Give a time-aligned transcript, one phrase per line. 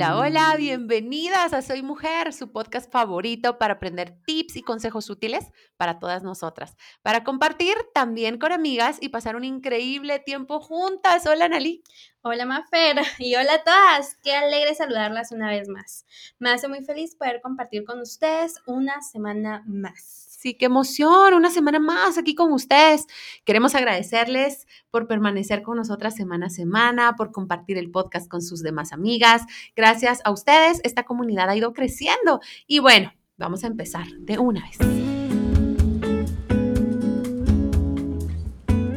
[0.00, 5.52] Hola, hola, bienvenidas a Soy Mujer, su podcast favorito para aprender tips y consejos útiles
[5.76, 11.26] para todas nosotras, para compartir también con amigas y pasar un increíble tiempo juntas.
[11.26, 11.84] Hola, Nali.
[12.22, 14.16] Hola, Mafer, y hola a todas.
[14.22, 16.06] Qué alegre saludarlas una vez más.
[16.38, 20.29] Me hace muy feliz poder compartir con ustedes una semana más.
[20.40, 23.06] Sí, qué emoción, una semana más aquí con ustedes.
[23.44, 28.62] Queremos agradecerles por permanecer con nosotras semana a semana, por compartir el podcast con sus
[28.62, 29.42] demás amigas.
[29.76, 32.40] Gracias a ustedes, esta comunidad ha ido creciendo.
[32.66, 34.78] Y bueno, vamos a empezar de una vez.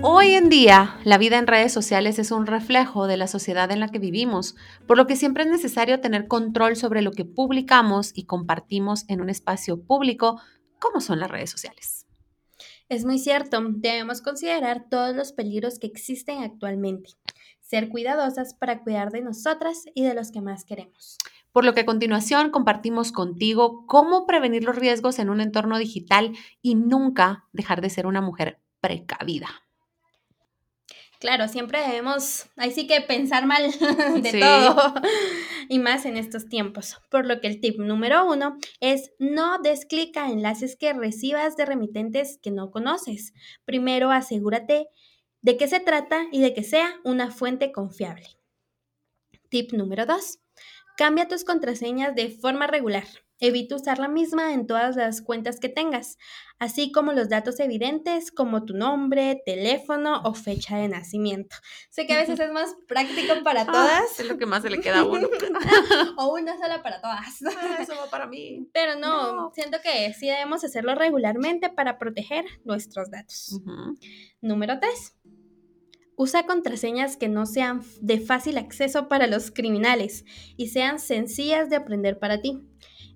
[0.01, 3.81] Hoy en día, la vida en redes sociales es un reflejo de la sociedad en
[3.81, 4.55] la que vivimos,
[4.87, 9.19] por lo que siempre es necesario tener control sobre lo que publicamos y compartimos en
[9.19, 10.39] un espacio público
[10.83, 12.05] cómo son las redes sociales.
[12.89, 17.11] Es muy cierto, debemos considerar todos los peligros que existen actualmente,
[17.61, 21.17] ser cuidadosas para cuidar de nosotras y de los que más queremos.
[21.53, 26.35] Por lo que a continuación compartimos contigo cómo prevenir los riesgos en un entorno digital
[26.61, 29.62] y nunca dejar de ser una mujer precavida.
[31.23, 33.63] Claro, siempre debemos, ahí sí que pensar mal
[34.21, 34.93] de todo
[35.69, 36.97] y más en estos tiempos.
[37.09, 41.55] Por lo que el tip número uno es no des clic a enlaces que recibas
[41.55, 43.31] de remitentes que no conoces.
[43.63, 44.89] Primero asegúrate
[45.41, 48.27] de qué se trata y de que sea una fuente confiable.
[49.47, 50.39] Tip número dos,
[50.97, 53.07] cambia tus contraseñas de forma regular.
[53.39, 56.17] Evita usar la misma en todas las cuentas que tengas,
[56.59, 61.55] así como los datos evidentes como tu nombre, teléfono o fecha de nacimiento.
[61.89, 64.19] Sé que a veces es más práctico para ah, todas.
[64.19, 65.27] es lo que más se le queda a uno.
[66.17, 67.41] o una sola para todas.
[67.57, 68.69] Ah, eso va para mí.
[68.71, 73.59] Pero no, siento que sí debemos hacerlo regularmente para proteger nuestros datos.
[74.41, 75.15] Número 3.
[76.15, 81.75] Usa contraseñas que no sean de fácil acceso para los criminales y sean sencillas de
[81.75, 82.61] aprender para ti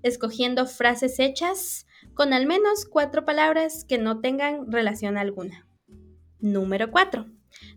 [0.03, 5.67] escogiendo frases hechas con al menos cuatro palabras que no tengan relación alguna.
[6.39, 7.25] Número 4.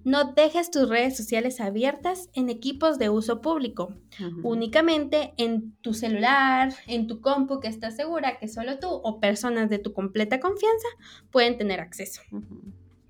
[0.04, 3.94] No dejes tus redes sociales abiertas en equipos de uso público,
[4.42, 9.70] únicamente en tu celular, en tu compu que estás segura que solo tú o personas
[9.70, 10.88] de tu completa confianza
[11.30, 12.22] pueden tener acceso.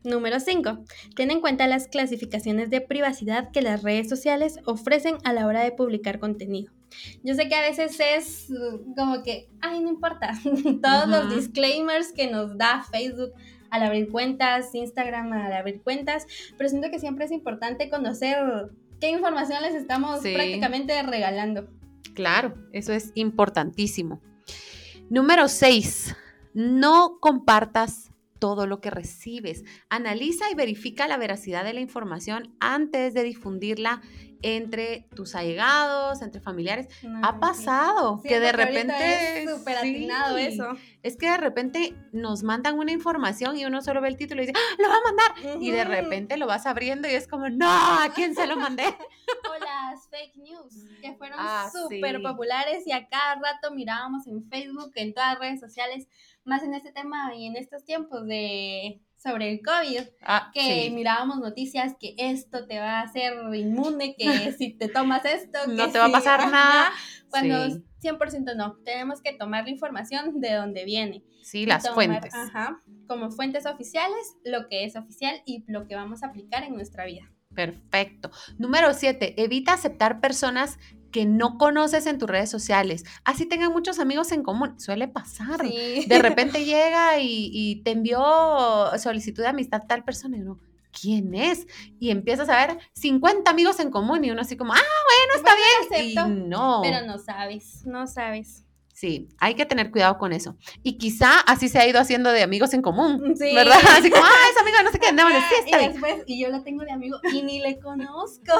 [0.03, 0.85] Número 5.
[1.15, 5.63] Ten en cuenta las clasificaciones de privacidad que las redes sociales ofrecen a la hora
[5.63, 6.73] de publicar contenido.
[7.23, 8.49] Yo sé que a veces es
[8.97, 10.33] como que, ay, no importa,
[10.83, 13.33] todos los disclaimers que nos da Facebook
[13.71, 18.37] al abrir cuentas, Instagram al abrir cuentas, pero siento que siempre es importante conocer
[19.01, 21.69] qué información les estamos prácticamente regalando.
[22.15, 24.21] Claro, eso es importantísimo.
[25.09, 26.17] Número 6.
[26.53, 28.10] No compartas
[28.41, 29.65] todo lo que recibes.
[29.89, 34.03] Analiza y verifica la veracidad de la información antes de difundirla
[34.43, 36.89] entre tus allegados, entre familiares.
[37.23, 39.43] ha pasado que de repente...
[39.43, 40.77] Es súper atinado eso.
[41.03, 44.47] Es que de repente nos mandan una información y uno solo ve el título y
[44.47, 45.63] dice, ¡Ah, lo va a mandar.
[45.63, 48.85] Y de repente lo vas abriendo y es como, no, ¿a quién se lo mandé?
[49.51, 54.43] o las fake news, que fueron ah, súper populares y a cada rato mirábamos en
[54.49, 56.09] Facebook, en todas las redes sociales,
[56.51, 61.39] más en este tema y en estos tiempos de sobre el COVID, ah, que mirábamos
[61.39, 65.99] noticias que esto te va a hacer inmune, que si te tomas esto, no te
[65.99, 66.91] va a pasar nada.
[67.29, 67.55] Cuando
[68.03, 71.23] 100% no, tenemos que tomar la información de donde viene.
[71.43, 72.35] Sí, las fuentes.
[72.35, 76.75] Ajá, como fuentes oficiales, lo que es oficial y lo que vamos a aplicar en
[76.75, 77.31] nuestra vida.
[77.55, 78.31] Perfecto.
[78.59, 80.79] Número siete, evita aceptar personas
[81.11, 83.05] que no conoces en tus redes sociales.
[83.25, 84.79] Así tengan muchos amigos en común.
[84.79, 85.63] Suele pasar.
[85.63, 88.21] De repente llega y, te envió
[88.99, 90.59] solicitud de amistad tal persona y uno,
[90.93, 91.67] ¿quién es?
[91.99, 95.49] Y empiezas a ver 50 amigos en común y uno así como, ah, bueno,
[95.89, 96.49] está bien.
[96.49, 96.81] no.
[96.83, 98.65] Pero no sabes, no sabes.
[99.01, 100.59] Sí, hay que tener cuidado con eso.
[100.83, 103.55] Y quizá así se ha ido haciendo de amigos en común, sí.
[103.55, 103.79] ¿verdad?
[103.99, 105.83] Así como, ah, esa amiga no sé qué, de fiesta.
[105.83, 108.53] Y después, y yo la tengo de amigo y ni le conozco.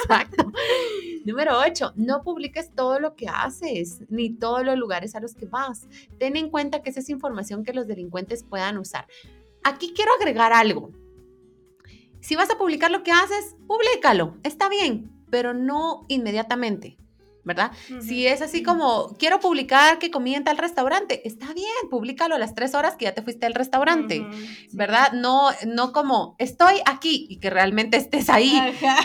[0.00, 0.50] Exacto.
[1.26, 5.44] Número 8, no publiques todo lo que haces, ni todos los lugares a los que
[5.44, 5.86] vas.
[6.18, 9.06] Ten en cuenta que esa es información que los delincuentes puedan usar.
[9.64, 10.92] Aquí quiero agregar algo.
[12.20, 16.96] Si vas a publicar lo que haces, públicalo, está bien, pero no inmediatamente.
[17.44, 17.72] ¿Verdad?
[18.00, 22.38] Si es así como, quiero publicar que comí en tal restaurante, está bien, públicalo a
[22.38, 24.26] las tres horas que ya te fuiste al restaurante,
[24.72, 25.12] ¿verdad?
[25.12, 28.58] No, no como, estoy aquí y que realmente estés ahí,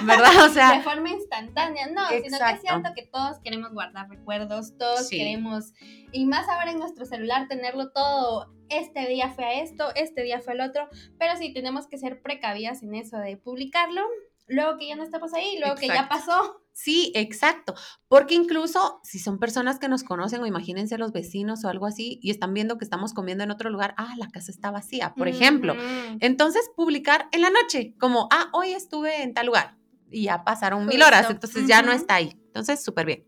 [0.04, 0.46] ¿verdad?
[0.46, 0.78] O sea.
[0.78, 5.74] De forma instantánea, no, sino que es cierto que todos queremos guardar recuerdos, todos queremos,
[6.12, 10.40] y más ahora en nuestro celular, tenerlo todo este día fue a esto, este día
[10.40, 10.88] fue al otro,
[11.18, 14.02] pero sí tenemos que ser precavidas en eso de publicarlo
[14.50, 16.62] luego que ya no estamos ahí, luego que ya pasó.
[16.74, 17.76] Sí, exacto.
[18.08, 22.20] Porque incluso si son personas que nos conocen o imagínense los vecinos o algo así
[22.22, 25.28] y están viendo que estamos comiendo en otro lugar, ah, la casa está vacía, por
[25.28, 25.76] ejemplo.
[26.22, 29.78] Entonces, publicar en la noche, como, ah, hoy estuve en tal lugar
[30.10, 32.40] y ya pasaron mil horas, entonces ya no está ahí.
[32.46, 33.26] Entonces, súper bien.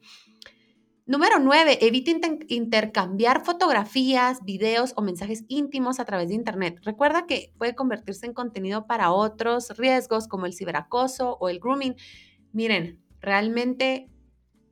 [1.07, 6.79] Número nueve, evite intercambiar fotografías, videos o mensajes íntimos a través de Internet.
[6.83, 11.95] Recuerda que puede convertirse en contenido para otros riesgos como el ciberacoso o el grooming.
[12.53, 14.09] Miren, realmente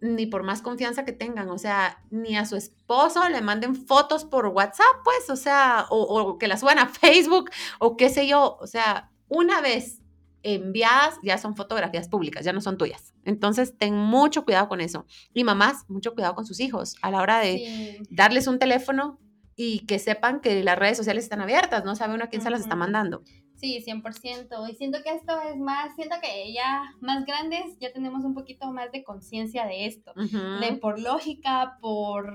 [0.02, 4.24] ni por más confianza que tengan, o sea, ni a su esposo le manden fotos
[4.24, 7.50] por WhatsApp, pues, o sea, o, o que las suban a Facebook
[7.80, 10.02] o qué sé yo, o sea, una vez
[10.44, 13.14] enviadas ya son fotografías públicas, ya no son tuyas.
[13.26, 15.06] Entonces, ten mucho cuidado con eso.
[15.34, 19.20] Y mamás, mucho cuidado con sus hijos a la hora de darles un teléfono
[19.56, 22.50] y que sepan que las redes sociales están abiertas, no sabe uno a quién se
[22.50, 23.24] las está mandando.
[23.56, 24.70] Sí, 100%.
[24.70, 28.72] Y siento que esto es más, siento que ya más grandes ya tenemos un poquito
[28.72, 32.32] más de conciencia de esto, de por lógica, por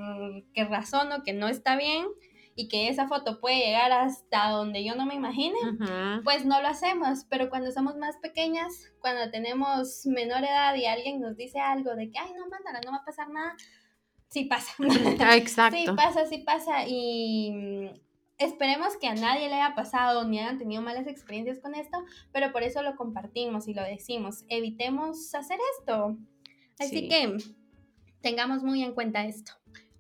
[0.53, 2.05] qué razón o que no está bien
[2.57, 5.57] y que esa foto puede llegar hasta donde yo no me imagine,
[6.23, 7.25] pues no lo hacemos.
[7.29, 12.11] Pero cuando somos más pequeñas, cuando tenemos menor edad y alguien nos dice algo de
[12.11, 13.57] que, ay, no, mándala, no va a pasar nada,
[14.29, 14.73] sí pasa.
[15.37, 15.77] Exacto.
[15.79, 16.87] Sí pasa, sí pasa.
[16.87, 17.89] Y mm,
[18.39, 22.53] esperemos que a nadie le haya pasado ni hayan tenido malas experiencias con esto, pero
[22.53, 24.45] por eso lo compartimos y lo decimos.
[24.49, 26.17] Evitemos hacer esto.
[26.79, 27.37] Así que
[28.21, 29.53] tengamos muy en cuenta esto.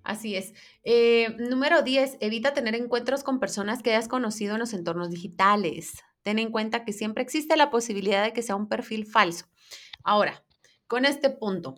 [0.05, 0.53] Así es.
[0.85, 5.95] Eh, número 10, evita tener encuentros con personas que hayas conocido en los entornos digitales.
[6.23, 9.47] Ten en cuenta que siempre existe la posibilidad de que sea un perfil falso.
[10.05, 10.45] Ahora,
[10.87, 11.75] con este punto,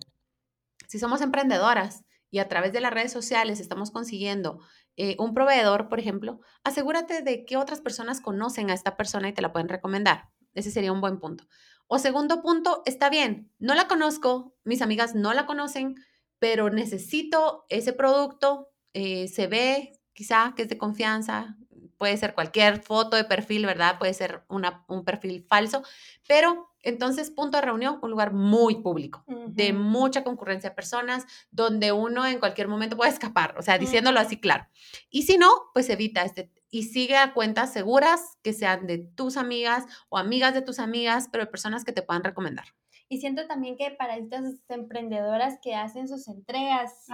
[0.89, 4.61] si somos emprendedoras y a través de las redes sociales estamos consiguiendo
[4.97, 9.35] eh, un proveedor, por ejemplo, asegúrate de que otras personas conocen a esta persona y
[9.35, 10.31] te la pueden recomendar.
[10.55, 11.47] Ese sería un buen punto.
[11.87, 15.95] O segundo punto, está bien, no la conozco, mis amigas no la conocen,
[16.39, 21.57] pero necesito ese producto, eh, se ve quizá que es de confianza,
[21.99, 23.99] puede ser cualquier foto de perfil, ¿verdad?
[23.99, 25.83] Puede ser una, un perfil falso,
[26.27, 31.91] pero entonces, punto de reunión, un lugar muy público, de mucha concurrencia de personas, donde
[31.91, 34.69] uno en cualquier momento puede escapar, o sea, diciéndolo así claro.
[35.11, 39.37] Y si no, pues evita este y sigue a cuentas seguras que sean de tus
[39.37, 42.67] amigas o amigas de tus amigas, pero de personas que te puedan recomendar.
[43.09, 47.07] Y siento también que para estas emprendedoras que hacen sus entregas,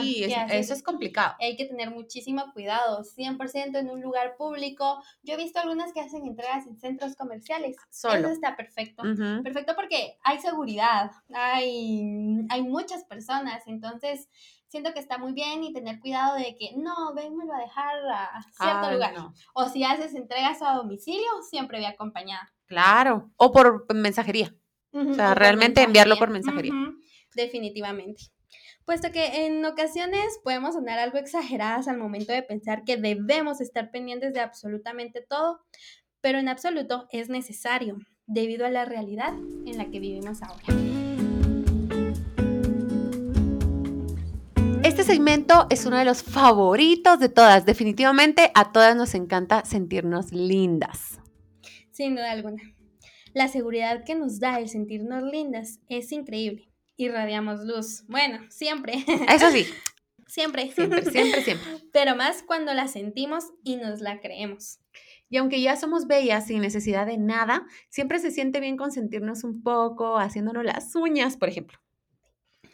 [0.00, 1.36] sí, eso es complicado.
[1.38, 5.02] Hay que tener muchísimo cuidado, 100% en un lugar público.
[5.22, 7.76] Yo he visto algunas que hacen entregas en centros comerciales.
[7.90, 8.14] Solo.
[8.14, 9.02] Eso está perfecto.
[9.42, 14.30] Perfecto porque hay seguridad, hay, hay muchas personas, entonces
[14.68, 18.42] siento que está muy bien y tener cuidado de que no, venmelo a dejar a
[18.50, 19.14] cierto lugar.
[19.52, 22.50] O si haces entregas a domicilio, siempre voy acompañada.
[22.66, 24.54] Claro, o por mensajería
[24.92, 26.72] o sea, realmente enviarlo por mensajería.
[27.34, 28.24] Definitivamente.
[28.84, 33.90] Puesto que en ocasiones podemos sonar algo exageradas al momento de pensar que debemos estar
[33.90, 35.60] pendientes de absolutamente todo,
[36.22, 39.34] pero en absoluto es necesario debido a la realidad
[39.66, 40.64] en la que vivimos ahora.
[44.82, 47.66] Este segmento es uno de los favoritos de todas.
[47.66, 51.20] Definitivamente a todas nos encanta sentirnos lindas.
[51.90, 52.62] Sin duda alguna.
[53.34, 56.70] La seguridad que nos da el sentirnos lindas es increíble.
[56.96, 58.04] Irradiamos luz.
[58.08, 59.04] Bueno, siempre.
[59.28, 59.66] Eso sí.
[60.26, 60.70] siempre.
[60.72, 61.68] Siempre, siempre, siempre.
[61.92, 64.80] Pero más cuando la sentimos y nos la creemos.
[65.30, 69.62] Y aunque ya somos bellas sin necesidad de nada, siempre se siente bien consentirnos un
[69.62, 71.78] poco, haciéndonos las uñas, por ejemplo.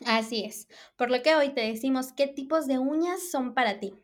[0.07, 0.69] Así es.
[0.97, 3.95] Por lo que hoy te decimos qué tipos de uñas son para ti.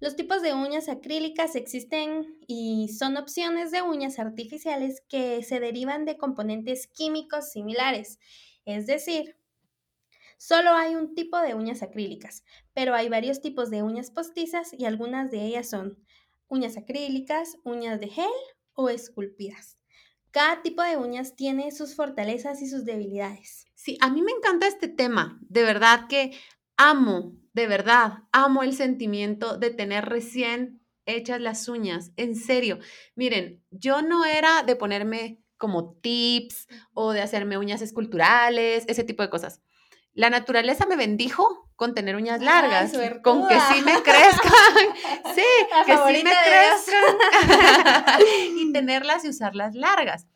[0.00, 6.06] Los tipos de uñas acrílicas existen y son opciones de uñas artificiales que se derivan
[6.06, 8.18] de componentes químicos similares.
[8.64, 9.36] Es decir,
[10.38, 14.86] solo hay un tipo de uñas acrílicas, pero hay varios tipos de uñas postizas y
[14.86, 16.02] algunas de ellas son
[16.48, 18.24] uñas acrílicas, uñas de gel
[18.72, 19.76] o esculpidas.
[20.30, 23.66] Cada tipo de uñas tiene sus fortalezas y sus debilidades.
[23.74, 25.38] Sí, a mí me encanta este tema.
[25.42, 26.32] De verdad que
[26.80, 32.78] amo de verdad, amo el sentimiento de tener recién hechas las uñas, en serio.
[33.14, 39.22] Miren, yo no era de ponerme como tips o de hacerme uñas esculturales, ese tipo
[39.22, 39.60] de cosas.
[40.14, 44.86] La naturaleza me bendijo con tener uñas largas, con que sí me crezcan,
[45.34, 45.42] sí,
[45.86, 48.20] que sí me crezcan
[48.56, 50.26] y tenerlas y usarlas largas.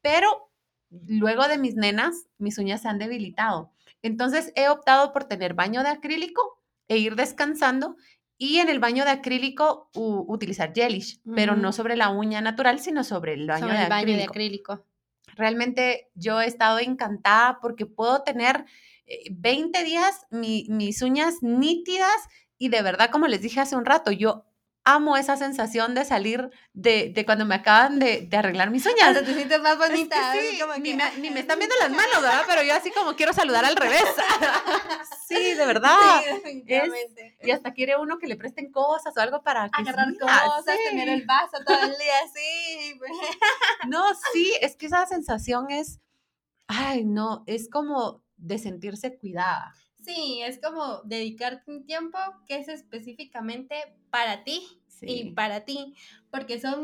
[0.00, 0.50] Pero
[0.88, 3.72] luego de mis nenas, mis uñas se han debilitado.
[4.02, 7.96] Entonces he optado por tener baño de acrílico e ir descansando
[8.36, 13.04] y en el baño de acrílico utilizar gelish, pero no sobre la uña natural, sino
[13.04, 14.86] sobre el baño, de, acrílico.
[15.36, 18.64] realmente yo he estado encantada porque puedo tener
[19.30, 22.16] 20 eh, días mis uñas nítidas
[22.56, 24.46] y de verdad, como les dije hace un rato, yo
[24.94, 29.24] amo esa sensación de salir de, de cuando me acaban de, de, arreglar mis uñas.
[29.24, 30.32] te sientes más bonita.
[30.32, 32.42] sí, ni, me, ni, me, están viendo las manos, ¿verdad?
[32.46, 34.04] Pero yo así como quiero saludar al revés.
[35.28, 35.98] sí, de verdad.
[36.44, 36.62] Sí,
[37.42, 41.08] y hasta quiere uno que le presten cosas o algo para que agarrar cosas, tener
[41.08, 43.00] el vaso todo el día así.
[43.88, 46.00] no, sí, es que esa sensación es,
[46.66, 49.74] ay, no, es como de sentirse cuidada.
[50.04, 53.76] Sí, es como dedicarte un tiempo que es específicamente
[54.10, 55.94] para ti y para ti,
[56.30, 56.80] porque son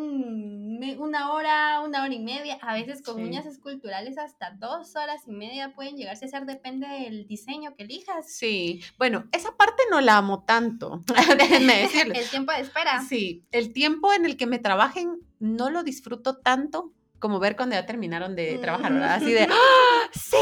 [0.98, 5.32] una hora, una hora y media, a veces con uñas esculturales hasta dos horas y
[5.32, 8.30] media pueden llegarse a ser, depende del diseño que elijas.
[8.30, 11.02] Sí, bueno, esa parte no la amo tanto,
[11.38, 12.24] déjenme decirles.
[12.24, 13.02] el tiempo de espera.
[13.02, 17.74] Sí, el tiempo en el que me trabajen no lo disfruto tanto como ver cuando
[17.74, 19.14] ya terminaron de trabajar, ¿verdad?
[19.14, 20.36] Así de, ¡Ah, sí,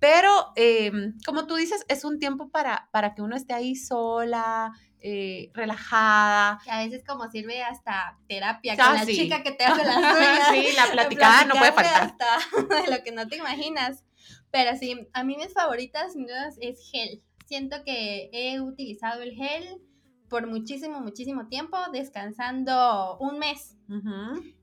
[0.00, 4.72] pero em, como tú dices, es un tiempo para, para que uno esté ahí sola,
[5.02, 6.60] eh, relajada.
[6.64, 10.48] Que a veces como sirve hasta terapia con la chica que te hace las uñas.
[10.52, 12.02] sí, la platicada no puede faltar.
[12.02, 14.04] Hasta de lo que no te imaginas.
[14.50, 17.22] Pero sí, a mí mis favoritas sin dudas es gel.
[17.46, 19.80] Siento que he utilizado el gel
[20.28, 23.76] por muchísimo, muchísimo tiempo, descansando un mes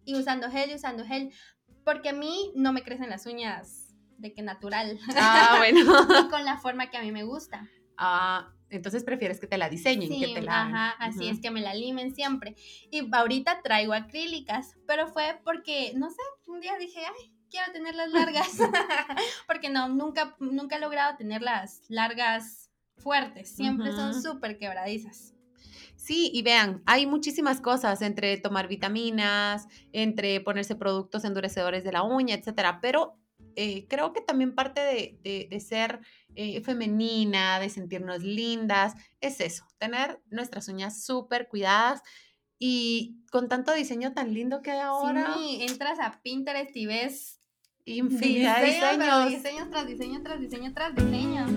[0.05, 1.33] y usando gel y usando gel,
[1.83, 4.97] porque a mí no me crecen las uñas de que natural.
[5.15, 5.79] Ah, bueno.
[6.21, 7.67] y con la forma que a mí me gusta.
[7.97, 10.63] Ah, entonces prefieres que te la diseñen, sí, que te la...
[10.63, 12.55] Ajá, así es que me la limen siempre.
[12.91, 18.11] Y ahorita traigo acrílicas, pero fue porque, no sé, un día dije, ay, quiero tenerlas
[18.11, 18.57] largas.
[19.47, 25.33] porque no, nunca, nunca he logrado tenerlas largas fuertes, siempre son súper quebradizas.
[25.95, 32.03] Sí, y vean, hay muchísimas cosas entre tomar vitaminas, entre ponerse productos endurecedores de la
[32.03, 33.17] uña, etcétera, pero
[33.59, 34.81] eh, creo que también parte
[35.23, 35.99] de, ser
[36.35, 42.03] eh, femenina, de sentirnos lindas, es eso, tener nuestras uñas súper cuidadas
[42.59, 45.33] y con tanto diseño tan lindo que hay ahora.
[45.33, 47.41] Sí, entras a Pinterest y ves
[47.85, 49.29] infinidad de diseños.
[49.29, 51.47] Diseño tras diseño, tras diseño, tras diseño.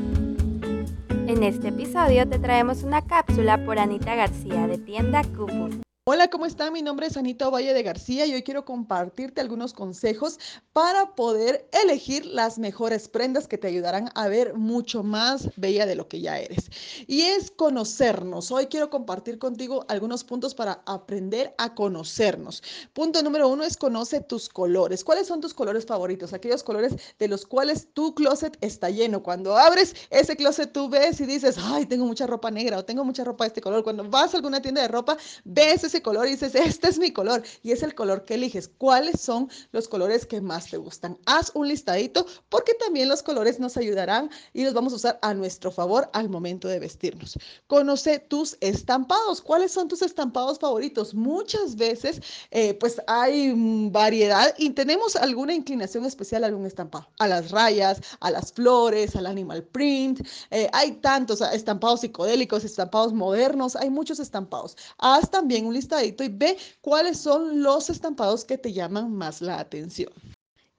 [1.27, 5.83] En este episodio te traemos una cápsula por Anita García de Tienda Coupon.
[6.05, 6.73] Hola, ¿cómo están?
[6.73, 10.39] Mi nombre es Anita Valle de García y hoy quiero compartirte algunos consejos
[10.73, 15.97] para poder elegir las mejores prendas que te ayudarán a ver mucho más bella de
[15.97, 16.71] lo que ya eres.
[17.07, 18.51] Y es conocernos.
[18.51, 22.63] Hoy quiero compartir contigo algunos puntos para aprender a conocernos.
[22.95, 25.05] Punto número uno es conoce tus colores.
[25.05, 26.33] ¿Cuáles son tus colores favoritos?
[26.33, 29.23] Aquellos colores de los cuales tu closet está lleno.
[29.23, 33.05] Cuando abres ese closet tú ves y dices, ay, tengo mucha ropa negra o tengo
[33.05, 33.85] mucha ropa de este color.
[33.85, 37.13] Cuando vas a alguna tienda de ropa, ves ese color y dices, este es mi
[37.13, 38.69] color y es el color que eliges.
[38.69, 41.19] ¿Cuáles son los colores que más te gustan?
[41.27, 45.35] Haz un listadito porque también los colores nos ayudarán y los vamos a usar a
[45.35, 47.39] nuestro favor al momento de vestirnos.
[47.67, 49.41] Conoce tus estampados.
[49.41, 51.15] ¿Cuáles son tus estampados favoritos?
[51.15, 53.53] Muchas veces eh, pues hay
[53.91, 57.09] variedad y tenemos alguna inclinación especial a algún estampado.
[57.19, 60.27] A las rayas, a las flores, al animal print.
[60.51, 63.77] Eh, hay tantos estampados psicodélicos, estampados modernos.
[63.77, 64.77] Hay muchos estampados.
[64.99, 70.13] Haz también un y ve cuáles son los estampados que te llaman más la atención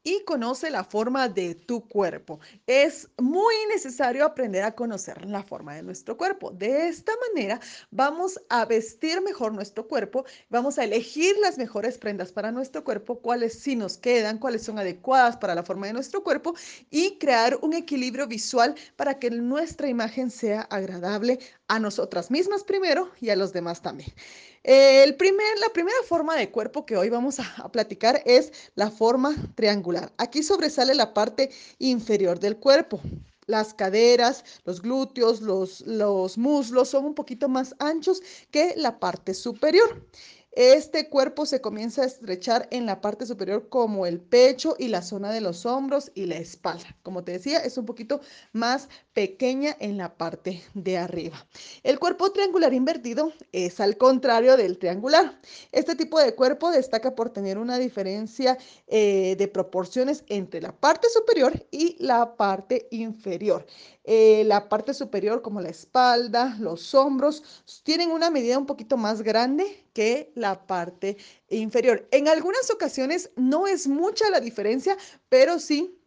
[0.04, 2.40] y conoce la forma de tu cuerpo.
[2.66, 6.52] Es muy necesario aprender a conocer la forma de nuestro cuerpo.
[6.52, 7.60] De esta manera
[7.92, 13.20] vamos a vestir mejor nuestro cuerpo, vamos a elegir las mejores prendas para nuestro cuerpo,
[13.20, 16.56] cuáles sí nos quedan, cuáles son adecuadas para la forma de nuestro cuerpo
[16.90, 21.40] y crear un equilibrio visual para que nuestra imagen sea agradable
[21.72, 24.14] a nosotras mismas primero y a los demás también.
[24.62, 29.34] El primer, la primera forma de cuerpo que hoy vamos a, platicar es la forma
[29.56, 30.12] triangular.
[30.18, 31.50] Aquí sobresale la parte
[31.80, 33.00] inferior del cuerpo.
[33.46, 40.06] Las caderas, los glúteos, los muslos son un poquito más anchos que la parte superior.
[40.54, 45.02] Este cuerpo se comienza a estrechar en la parte superior como el pecho y la
[45.02, 46.98] zona de los hombros y la espalda.
[47.04, 48.20] Como te decía, es un poquito
[48.52, 51.48] más pequeña en la parte de arriba.
[51.84, 55.40] El cuerpo triangular invertido es al contrario del triangular.
[55.72, 61.08] Este tipo de cuerpo destaca por tener una diferencia eh, de proporciones entre la parte
[61.10, 63.66] superior y la parte inferior.
[64.14, 69.22] Eh, la parte superior como la espalda, los hombros, tienen una medida un poquito más
[69.22, 71.16] grande que la parte
[71.48, 72.10] inferior.
[72.12, 74.98] En algunas ocasiones no es mucha la diferencia,
[75.30, 75.98] pero sí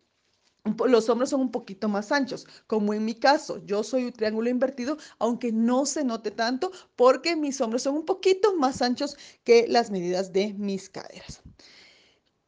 [0.86, 4.50] los hombros son un poquito más anchos, como en mi caso, yo soy un triángulo
[4.50, 9.66] invertido, aunque no se note tanto porque mis hombros son un poquito más anchos que
[9.66, 11.43] las medidas de mis caderas.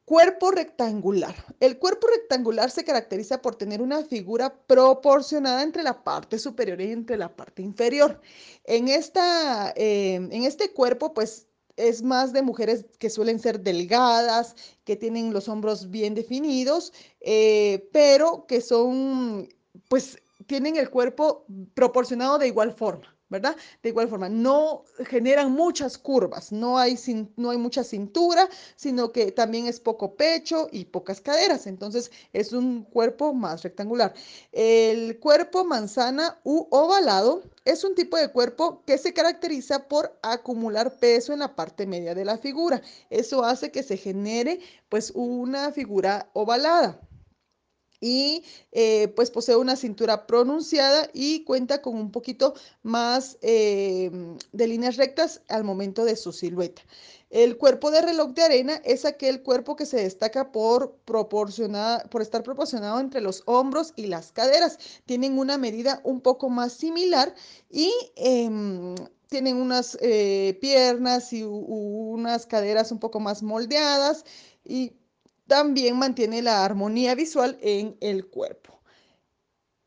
[0.07, 1.35] Cuerpo rectangular.
[1.59, 6.93] El cuerpo rectangular se caracteriza por tener una figura proporcionada entre la parte superior y
[6.93, 8.21] entre la parte inferior.
[8.63, 14.55] En, esta, eh, en este cuerpo, pues es más de mujeres que suelen ser delgadas,
[14.85, 19.49] que tienen los hombros bien definidos, eh, pero que son,
[19.89, 23.16] pues, tienen el cuerpo proporcionado de igual forma.
[23.29, 23.57] ¿Verdad?
[23.83, 26.97] De igual forma, no generan muchas curvas, no hay,
[27.37, 32.53] no hay mucha cintura, sino que también es poco pecho y pocas caderas, entonces es
[32.53, 34.15] un cuerpo más rectangular.
[34.53, 40.99] El cuerpo manzana u ovalado es un tipo de cuerpo que se caracteriza por acumular
[40.99, 42.81] peso en la parte media de la figura.
[43.11, 47.01] Eso hace que se genere pues una figura ovalada
[48.01, 54.11] y eh, pues posee una cintura pronunciada y cuenta con un poquito más eh,
[54.53, 56.83] de líneas rectas al momento de su silueta.
[57.31, 62.43] El cuerpo de reloj de arena es aquel cuerpo que se destaca por, por estar
[62.45, 64.79] proporcionado entre los hombros y las caderas.
[65.07, 67.35] Tienen una medida un poco más similar
[67.69, 68.95] y em,
[69.29, 74.25] tienen unas eh, piernas y unas caderas un poco más moldeadas
[74.65, 74.93] y
[75.47, 78.76] también mantiene la armonía visual en el cuerpo.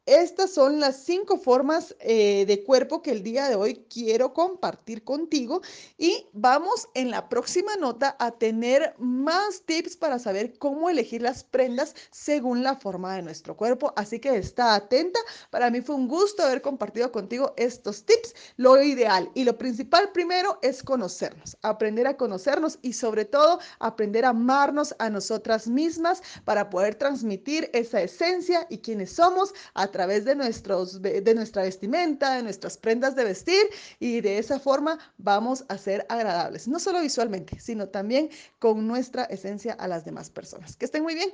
[0.10, 5.04] Estas son las cinco formas eh, de cuerpo que el día de hoy quiero compartir
[5.04, 5.62] contigo
[6.00, 11.44] y vamos en la próxima nota a tener más tips para saber cómo elegir las
[11.44, 13.94] prendas según la forma de nuestro cuerpo.
[13.98, 15.20] Así que está atenta.
[15.52, 18.34] Para mí fue un gusto haber compartido contigo estos tips.
[18.58, 24.26] Lo ideal y lo principal primero es conocernos, aprender a conocernos y sobre todo aprender
[24.26, 30.24] a amarnos a nosotras mismas para poder transmitir esa esencia y quienes somos a través
[30.24, 33.62] de, nuestros, de nuestra vestimenta, de nuestras prendas de vestir
[34.00, 39.26] y de esa forma vamos a ser agradables, no solo visualmente, sino también con nuestra
[39.26, 40.78] esencia a las demás personas.
[40.78, 41.34] Que estén muy bien.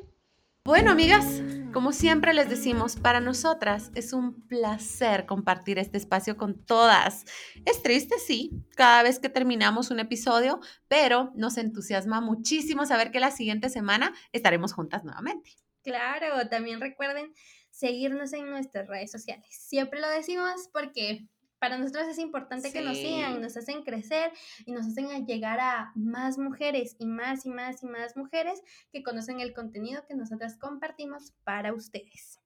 [0.64, 6.56] Bueno, amigas, como siempre les decimos, para nosotras es un placer compartir este espacio con
[6.56, 7.26] todas.
[7.66, 13.20] Es triste, sí, cada vez que terminamos un episodio, pero nos entusiasma muchísimo saber que
[13.20, 15.52] la siguiente semana estaremos juntas nuevamente.
[15.86, 17.32] Claro, también recuerden
[17.70, 19.46] seguirnos en nuestras redes sociales.
[19.52, 24.32] Siempre lo decimos porque para nosotros es importante que nos sigan, nos hacen crecer
[24.66, 29.04] y nos hacen llegar a más mujeres y más y más y más mujeres que
[29.04, 32.40] conocen el contenido que nosotras compartimos para ustedes.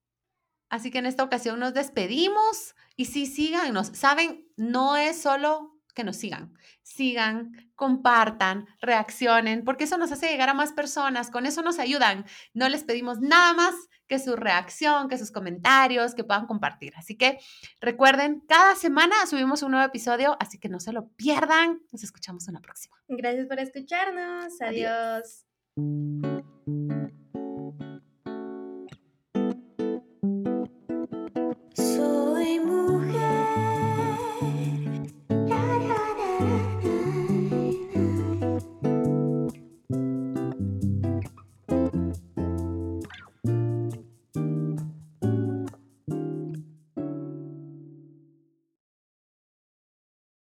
[0.68, 3.88] Así que en esta ocasión nos despedimos y sí, síganos.
[3.88, 6.54] Saben, no es solo que nos sigan.
[6.82, 12.26] Sigan, compartan, reaccionen, porque eso nos hace llegar a más personas, con eso nos ayudan.
[12.54, 13.76] No les pedimos nada más
[14.08, 16.94] que su reacción, que sus comentarios, que puedan compartir.
[16.98, 17.40] Así que
[17.80, 21.80] recuerden, cada semana subimos un nuevo episodio, así que no se lo pierdan.
[21.92, 22.96] Nos escuchamos en la próxima.
[23.08, 24.62] Gracias por escucharnos.
[24.62, 25.46] Adiós.
[25.78, 26.99] Adiós.